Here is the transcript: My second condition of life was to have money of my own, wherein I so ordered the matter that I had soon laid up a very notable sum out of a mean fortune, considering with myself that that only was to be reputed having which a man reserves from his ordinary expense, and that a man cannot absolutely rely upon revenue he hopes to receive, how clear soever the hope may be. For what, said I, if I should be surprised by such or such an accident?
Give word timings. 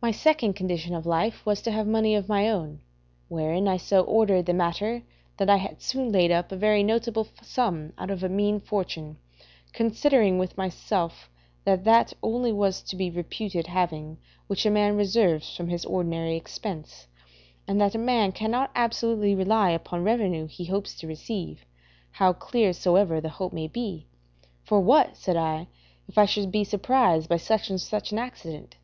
My 0.00 0.12
second 0.12 0.54
condition 0.54 0.94
of 0.94 1.04
life 1.04 1.44
was 1.44 1.60
to 1.60 1.70
have 1.72 1.86
money 1.86 2.14
of 2.14 2.26
my 2.26 2.48
own, 2.48 2.80
wherein 3.28 3.68
I 3.68 3.76
so 3.76 4.00
ordered 4.02 4.46
the 4.46 4.54
matter 4.54 5.02
that 5.36 5.50
I 5.50 5.58
had 5.58 5.82
soon 5.82 6.10
laid 6.10 6.30
up 6.30 6.50
a 6.52 6.56
very 6.56 6.82
notable 6.82 7.28
sum 7.42 7.92
out 7.98 8.10
of 8.10 8.24
a 8.24 8.30
mean 8.30 8.60
fortune, 8.60 9.18
considering 9.74 10.38
with 10.38 10.56
myself 10.56 11.28
that 11.64 11.84
that 11.84 12.14
only 12.22 12.50
was 12.50 12.80
to 12.84 12.96
be 12.96 13.10
reputed 13.10 13.66
having 13.66 14.16
which 14.46 14.64
a 14.64 14.70
man 14.70 14.96
reserves 14.96 15.54
from 15.54 15.68
his 15.68 15.84
ordinary 15.84 16.34
expense, 16.34 17.06
and 17.68 17.78
that 17.78 17.94
a 17.94 17.98
man 17.98 18.32
cannot 18.32 18.70
absolutely 18.74 19.34
rely 19.34 19.68
upon 19.68 20.02
revenue 20.02 20.46
he 20.46 20.64
hopes 20.64 20.94
to 20.94 21.06
receive, 21.06 21.66
how 22.12 22.32
clear 22.32 22.72
soever 22.72 23.20
the 23.20 23.28
hope 23.28 23.52
may 23.52 23.68
be. 23.68 24.06
For 24.64 24.80
what, 24.80 25.14
said 25.14 25.36
I, 25.36 25.66
if 26.08 26.16
I 26.16 26.24
should 26.24 26.50
be 26.50 26.64
surprised 26.64 27.28
by 27.28 27.36
such 27.36 27.70
or 27.70 27.76
such 27.76 28.12
an 28.12 28.18
accident? 28.18 28.76